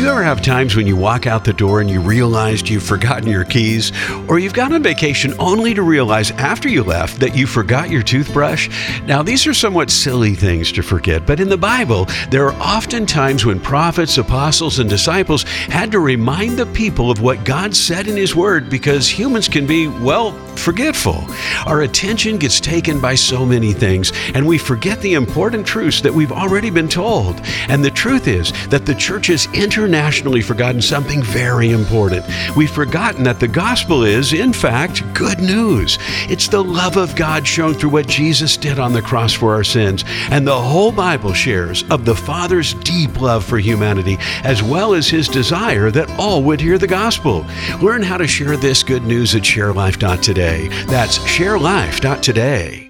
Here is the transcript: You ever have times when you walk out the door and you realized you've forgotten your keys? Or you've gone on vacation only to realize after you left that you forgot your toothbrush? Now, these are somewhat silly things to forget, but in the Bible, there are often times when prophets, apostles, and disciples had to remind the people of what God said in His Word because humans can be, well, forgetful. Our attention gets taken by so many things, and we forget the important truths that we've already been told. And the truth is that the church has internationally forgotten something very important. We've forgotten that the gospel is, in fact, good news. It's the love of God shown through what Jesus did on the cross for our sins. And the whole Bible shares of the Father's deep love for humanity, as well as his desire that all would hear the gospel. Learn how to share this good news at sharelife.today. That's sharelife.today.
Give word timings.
You 0.00 0.08
ever 0.08 0.22
have 0.22 0.40
times 0.40 0.76
when 0.76 0.86
you 0.86 0.96
walk 0.96 1.26
out 1.26 1.44
the 1.44 1.52
door 1.52 1.82
and 1.82 1.90
you 1.90 2.00
realized 2.00 2.70
you've 2.70 2.82
forgotten 2.82 3.28
your 3.28 3.44
keys? 3.44 3.92
Or 4.30 4.38
you've 4.38 4.54
gone 4.54 4.72
on 4.72 4.82
vacation 4.82 5.34
only 5.38 5.74
to 5.74 5.82
realize 5.82 6.30
after 6.30 6.70
you 6.70 6.82
left 6.82 7.20
that 7.20 7.36
you 7.36 7.46
forgot 7.46 7.90
your 7.90 8.02
toothbrush? 8.02 8.70
Now, 9.04 9.22
these 9.22 9.46
are 9.46 9.52
somewhat 9.52 9.90
silly 9.90 10.34
things 10.34 10.72
to 10.72 10.82
forget, 10.82 11.26
but 11.26 11.38
in 11.38 11.50
the 11.50 11.58
Bible, 11.58 12.06
there 12.30 12.46
are 12.46 12.62
often 12.62 13.04
times 13.04 13.44
when 13.44 13.60
prophets, 13.60 14.16
apostles, 14.16 14.78
and 14.78 14.88
disciples 14.88 15.42
had 15.42 15.92
to 15.92 15.98
remind 15.98 16.58
the 16.58 16.64
people 16.64 17.10
of 17.10 17.20
what 17.20 17.44
God 17.44 17.76
said 17.76 18.08
in 18.08 18.16
His 18.16 18.34
Word 18.34 18.70
because 18.70 19.06
humans 19.06 19.48
can 19.48 19.66
be, 19.66 19.86
well, 19.86 20.32
forgetful. 20.60 21.24
Our 21.66 21.82
attention 21.82 22.38
gets 22.38 22.60
taken 22.60 23.00
by 23.00 23.14
so 23.14 23.44
many 23.44 23.72
things, 23.72 24.12
and 24.34 24.46
we 24.46 24.58
forget 24.58 25.00
the 25.00 25.14
important 25.14 25.66
truths 25.66 26.00
that 26.02 26.12
we've 26.12 26.32
already 26.32 26.70
been 26.70 26.88
told. 26.88 27.40
And 27.68 27.84
the 27.84 27.90
truth 27.90 28.28
is 28.28 28.52
that 28.68 28.86
the 28.86 28.94
church 28.94 29.28
has 29.28 29.46
internationally 29.54 30.42
forgotten 30.42 30.82
something 30.82 31.22
very 31.22 31.70
important. 31.70 32.24
We've 32.56 32.70
forgotten 32.70 33.24
that 33.24 33.40
the 33.40 33.48
gospel 33.48 34.04
is, 34.04 34.32
in 34.32 34.52
fact, 34.52 35.02
good 35.14 35.40
news. 35.40 35.98
It's 36.28 36.48
the 36.48 36.62
love 36.62 36.96
of 36.96 37.16
God 37.16 37.46
shown 37.46 37.74
through 37.74 37.90
what 37.90 38.06
Jesus 38.06 38.56
did 38.56 38.78
on 38.78 38.92
the 38.92 39.02
cross 39.02 39.32
for 39.32 39.54
our 39.54 39.64
sins. 39.64 40.04
And 40.30 40.46
the 40.46 40.60
whole 40.60 40.92
Bible 40.92 41.32
shares 41.32 41.84
of 41.90 42.04
the 42.04 42.14
Father's 42.14 42.74
deep 42.74 43.20
love 43.20 43.44
for 43.44 43.58
humanity, 43.58 44.18
as 44.44 44.62
well 44.62 44.94
as 44.94 45.08
his 45.08 45.28
desire 45.28 45.90
that 45.90 46.10
all 46.18 46.42
would 46.42 46.60
hear 46.60 46.78
the 46.78 46.86
gospel. 46.86 47.46
Learn 47.80 48.02
how 48.02 48.16
to 48.16 48.26
share 48.26 48.56
this 48.56 48.82
good 48.82 49.04
news 49.04 49.34
at 49.34 49.42
sharelife.today. 49.42 50.49
That's 50.86 51.18
sharelife.today. 51.18 52.89